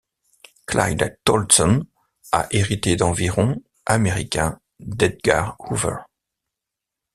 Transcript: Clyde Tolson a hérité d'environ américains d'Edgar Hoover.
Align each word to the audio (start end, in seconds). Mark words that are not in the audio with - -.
Clyde 0.65 1.19
Tolson 1.23 1.85
a 2.31 2.47
hérité 2.49 2.95
d'environ 2.95 3.61
américains 3.85 4.59
d'Edgar 4.79 5.55
Hoover. 5.59 5.97